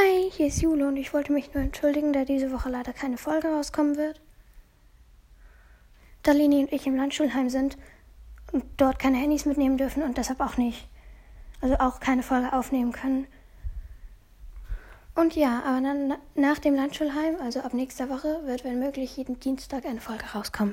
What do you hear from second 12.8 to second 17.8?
können. Und ja, aber dann nach dem Landschulheim, also ab